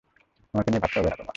আমাকে 0.53 0.69
নিয়ে 0.69 0.81
ভাবতে 0.81 0.97
হবে 0.99 1.09
না 1.09 1.15
তোমার। 1.15 1.29